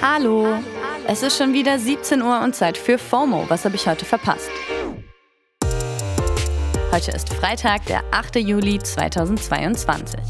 [0.00, 0.58] Hallo,
[1.06, 3.46] es ist schon wieder 17 Uhr und Zeit für FOMO.
[3.48, 4.50] Was habe ich heute verpasst?
[6.90, 8.36] Heute ist Freitag, der 8.
[8.36, 10.20] Juli 2022.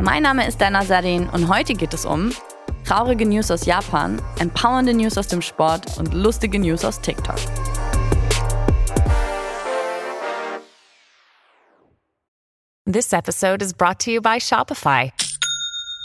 [0.00, 2.30] Mein Name ist Dana Sarin und heute geht es um
[2.84, 7.36] traurige News aus Japan, empowernde News aus dem Sport und lustige News aus TikTok.
[12.86, 15.10] This episode is brought to you by Shopify.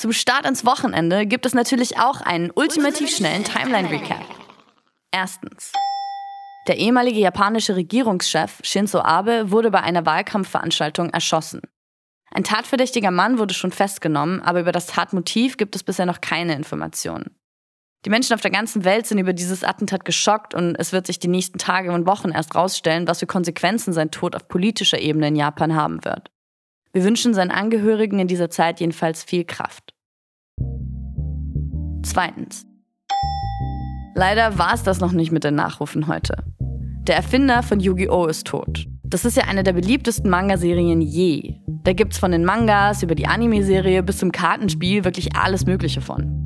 [0.00, 4.24] Zum Start ins Wochenende gibt es natürlich auch einen ultimativ schnellen Timeline-Recap.
[5.12, 5.74] Erstens.
[6.68, 11.60] Der ehemalige japanische Regierungschef Shinzo Abe wurde bei einer Wahlkampfveranstaltung erschossen.
[12.30, 16.54] Ein tatverdächtiger Mann wurde schon festgenommen, aber über das Tatmotiv gibt es bisher noch keine
[16.54, 17.36] Informationen.
[18.06, 21.18] Die Menschen auf der ganzen Welt sind über dieses Attentat geschockt und es wird sich
[21.18, 25.28] die nächsten Tage und Wochen erst rausstellen, was für Konsequenzen sein Tod auf politischer Ebene
[25.28, 26.30] in Japan haben wird.
[26.92, 29.94] Wir wünschen seinen Angehörigen in dieser Zeit jedenfalls viel Kraft.
[32.02, 32.66] Zweitens.
[34.14, 36.44] Leider war es das noch nicht mit den Nachrufen heute.
[37.06, 38.26] Der Erfinder von Yu-Gi-Oh!
[38.26, 38.86] ist tot.
[39.04, 41.56] Das ist ja eine der beliebtesten Manga-Serien je.
[41.84, 46.36] Da gibt's von den Mangas über die Anime-Serie bis zum Kartenspiel wirklich alles Mögliche von.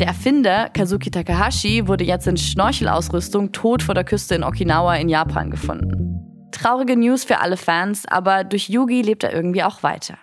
[0.00, 5.08] Der Erfinder, Kazuki Takahashi, wurde jetzt in Schnorchelausrüstung tot vor der Küste in Okinawa in
[5.08, 6.50] Japan gefunden.
[6.50, 10.18] Traurige News für alle Fans, aber durch Yugi lebt er irgendwie auch weiter.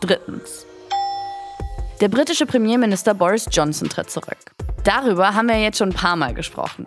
[0.00, 0.66] Drittens.
[2.00, 4.38] Der britische Premierminister Boris Johnson tritt zurück.
[4.84, 6.86] Darüber haben wir jetzt schon ein paar Mal gesprochen.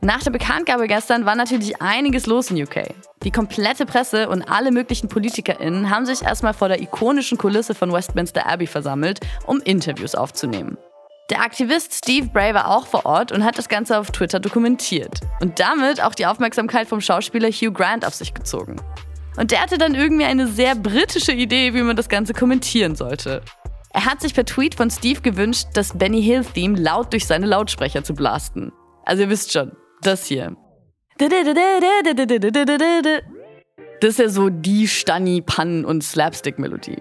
[0.00, 2.94] Nach der Bekanntgabe gestern war natürlich einiges los in UK.
[3.22, 7.92] Die komplette Presse und alle möglichen PolitikerInnen haben sich erstmal vor der ikonischen Kulisse von
[7.92, 10.76] Westminster Abbey versammelt, um Interviews aufzunehmen.
[11.30, 15.20] Der Aktivist Steve Bray war auch vor Ort und hat das Ganze auf Twitter dokumentiert.
[15.40, 18.76] Und damit auch die Aufmerksamkeit vom Schauspieler Hugh Grant auf sich gezogen.
[19.38, 23.40] Und der hatte dann irgendwie eine sehr britische Idee, wie man das Ganze kommentieren sollte.
[23.94, 28.02] Er hat sich per Tweet von Steve gewünscht, das Benny Hill-Theme laut durch seine Lautsprecher
[28.02, 28.72] zu blasten.
[29.04, 29.70] Also ihr wisst schon,
[30.02, 30.56] das hier.
[34.00, 36.98] Das ist ja so die Stanni, Pannen und Slapstick-Melodie.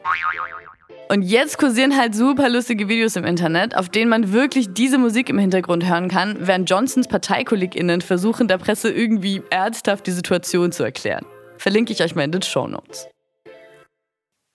[1.09, 5.29] Und jetzt kursieren halt super lustige Videos im Internet, auf denen man wirklich diese Musik
[5.29, 10.83] im Hintergrund hören kann, während Johnsons ParteikollegInnen versuchen, der Presse irgendwie ernsthaft die Situation zu
[10.83, 11.25] erklären.
[11.57, 13.07] Verlinke ich euch mal in den Show Notes.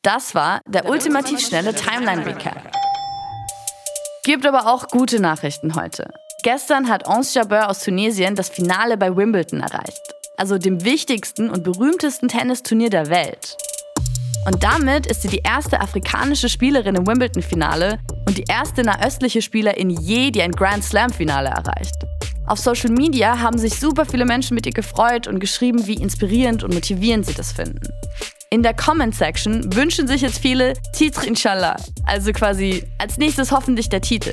[0.03, 2.70] Das war der, der ultimativ schnelle Timeline-Recap.
[4.22, 6.12] Gibt aber auch gute Nachrichten heute.
[6.44, 10.00] Gestern hat Ons Jabeur aus Tunesien das Finale bei Wimbledon erreicht.
[10.36, 13.56] Also dem wichtigsten und berühmtesten Tennisturnier der Welt.
[14.47, 19.91] Und damit ist sie die erste afrikanische Spielerin im Wimbledon-Finale und die erste nahöstliche Spielerin
[19.91, 21.97] je, die ein Grand Slam-Finale erreicht.
[22.47, 26.62] Auf Social Media haben sich super viele Menschen mit ihr gefreut und geschrieben, wie inspirierend
[26.62, 27.92] und motivierend sie das finden.
[28.50, 31.76] In der Comment-Section wünschen sich jetzt viele Titre Inshallah,
[32.06, 34.32] also quasi als nächstes hoffentlich der Titel.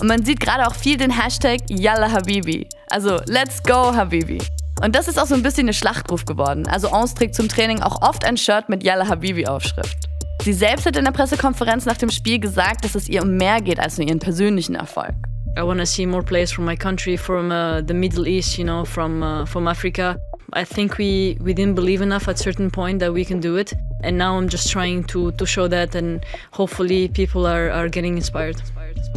[0.00, 4.38] Und man sieht gerade auch viel den Hashtag Yalla Habibi, also Let's Go Habibi.
[4.82, 6.66] Und das ist auch so ein bisschen eine Schlachtruf geworden.
[6.68, 9.98] Also Ons trägt zum Training auch oft ein Shirt mit Yalla Habibi Aufschrift.
[10.42, 13.60] Sie selbst hat in der Pressekonferenz nach dem Spiel gesagt, dass es ihr um mehr
[13.60, 15.12] geht als nur ihren persönlichen Erfolg.
[15.58, 18.64] I want to see more players from my country, from uh, the Middle East, you
[18.64, 20.16] know, from uh, from Africa.
[20.54, 23.74] I think we we didn't believe enough at certain point that we can do it,
[24.02, 26.20] and now I'm just trying to to show that, and
[26.52, 28.56] hopefully people are are getting inspired.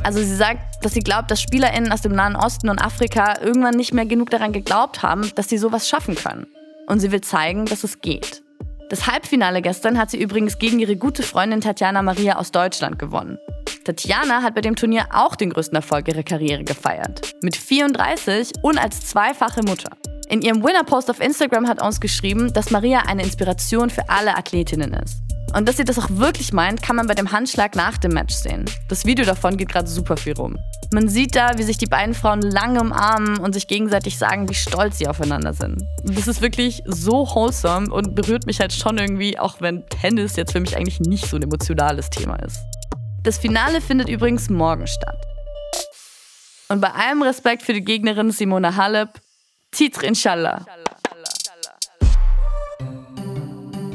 [0.03, 3.75] Also sie sagt, dass sie glaubt, dass SpielerInnen aus dem Nahen Osten und Afrika irgendwann
[3.75, 6.47] nicht mehr genug daran geglaubt haben, dass sie sowas schaffen können.
[6.87, 8.43] Und sie will zeigen, dass es geht.
[8.89, 13.37] Das Halbfinale gestern hat sie übrigens gegen ihre gute Freundin Tatjana Maria aus Deutschland gewonnen.
[13.85, 17.33] Tatjana hat bei dem Turnier auch den größten Erfolg ihrer Karriere gefeiert.
[17.41, 19.89] Mit 34 und als zweifache Mutter.
[20.33, 24.91] In ihrem Winner-Post auf Instagram hat uns geschrieben, dass Maria eine Inspiration für alle Athletinnen
[24.93, 25.17] ist.
[25.55, 28.33] Und dass sie das auch wirklich meint, kann man bei dem Handschlag nach dem Match
[28.33, 28.65] sehen.
[28.89, 30.57] Das Video davon geht gerade super viel rum.
[30.91, 34.55] Man sieht da, wie sich die beiden Frauen lange umarmen und sich gegenseitig sagen, wie
[34.55, 35.83] stolz sie aufeinander sind.
[36.03, 40.53] Das ist wirklich so wholesome und berührt mich halt schon irgendwie, auch wenn Tennis jetzt
[40.53, 42.57] für mich eigentlich nicht so ein emotionales Thema ist.
[43.21, 45.21] Das Finale findet übrigens morgen statt.
[46.69, 49.21] Und bei allem Respekt für die Gegnerin Simona Halep,
[49.73, 50.65] Titre Inshallah.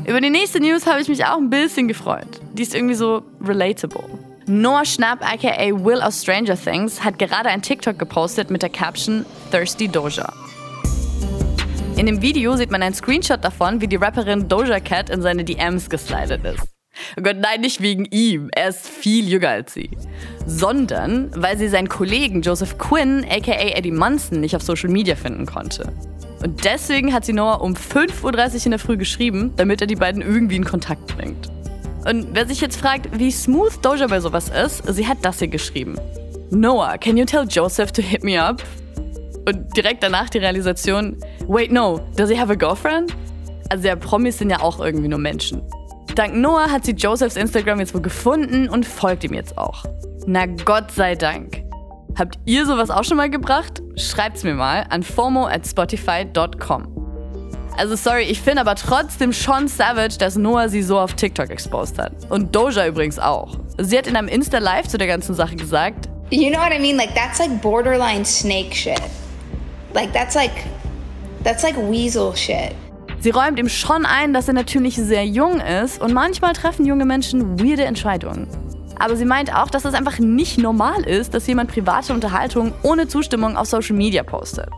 [0.06, 2.40] Über die nächste News habe ich mich auch ein bisschen gefreut.
[2.52, 4.02] Die ist irgendwie so relatable.
[4.46, 9.24] Noah Schnapp, aka Will of Stranger Things, hat gerade ein TikTok gepostet mit der Caption
[9.50, 10.32] Thirsty Doja.
[11.96, 15.44] In dem Video sieht man einen Screenshot davon, wie die Rapperin Doja Cat in seine
[15.44, 16.77] DMs geslidet ist.
[17.16, 18.50] Oh Gott, nein, nicht wegen ihm.
[18.54, 19.90] Er ist viel jünger als sie.
[20.46, 25.46] Sondern weil sie seinen Kollegen Joseph Quinn, aka Eddie Munson, nicht auf Social Media finden
[25.46, 25.92] konnte.
[26.42, 29.96] Und deswegen hat sie Noah um 5.30 Uhr in der Früh geschrieben, damit er die
[29.96, 31.48] beiden irgendwie in Kontakt bringt.
[32.04, 35.48] Und wer sich jetzt fragt, wie smooth Doja bei sowas ist, sie hat das hier
[35.48, 35.98] geschrieben.
[36.50, 38.62] Noah, can you tell Joseph to hit me up?
[39.46, 41.16] Und direkt danach die Realisation,
[41.46, 43.14] wait no, does he have a girlfriend?
[43.68, 45.62] Also ja, Promis sind ja auch irgendwie nur Menschen.
[46.18, 49.84] Dank Noah hat sie Josephs Instagram jetzt wohl gefunden und folgt ihm jetzt auch.
[50.26, 51.62] Na Gott sei Dank.
[52.18, 53.80] Habt ihr sowas auch schon mal gebracht?
[53.94, 56.88] Schreibt's mir mal an fomo at spotify.com.
[57.76, 62.00] Also sorry, ich finde aber trotzdem schon savage, dass Noah sie so auf TikTok exposed
[62.00, 62.10] hat.
[62.30, 63.56] Und Doja übrigens auch.
[63.78, 66.96] Sie hat in einem Insta-Live zu der ganzen Sache gesagt, You know what I mean?
[66.96, 69.00] Like that's like borderline snake shit.
[69.94, 70.64] Like that's like
[71.44, 72.74] that's like weasel shit.
[73.20, 77.04] Sie räumt ihm schon ein, dass er natürlich sehr jung ist und manchmal treffen junge
[77.04, 78.46] Menschen weirde Entscheidungen.
[79.00, 83.08] Aber sie meint auch, dass es einfach nicht normal ist, dass jemand private Unterhaltung ohne
[83.08, 84.68] Zustimmung auf Social Media postet.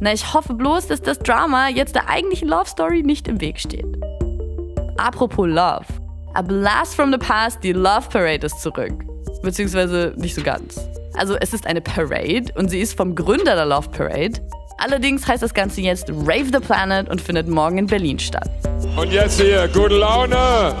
[0.00, 3.58] Na, ich hoffe bloß, dass das Drama jetzt der eigentlichen Love Story nicht im Weg
[3.58, 3.86] steht.
[4.96, 5.86] Apropos Love.
[6.34, 8.92] A Blast from the Past, die Love Parade ist zurück.
[9.42, 10.80] Beziehungsweise nicht so ganz.
[11.14, 14.40] Also es ist eine Parade und sie ist vom Gründer der Love Parade.
[14.78, 18.48] Allerdings heißt das Ganze jetzt Rave the Planet und findet morgen in Berlin statt.
[18.96, 20.74] Und jetzt hier, gute Laune!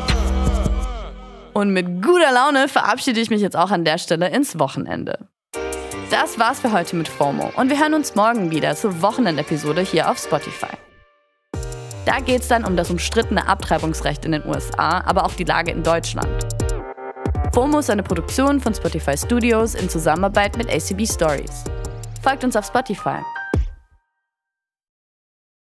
[1.52, 5.28] Und mit guter Laune verabschiede ich mich jetzt auch an der Stelle ins Wochenende.
[6.10, 10.08] Das war's für heute mit FOMO und wir hören uns morgen wieder zur Wochenendepisode hier
[10.08, 10.74] auf Spotify.
[12.06, 15.82] Da geht's dann um das umstrittene Abtreibungsrecht in den USA, aber auch die Lage in
[15.82, 16.46] Deutschland.
[17.52, 21.64] FOMO ist eine Produktion von Spotify Studios in Zusammenarbeit mit ACB Stories.
[22.22, 23.18] Folgt uns auf Spotify.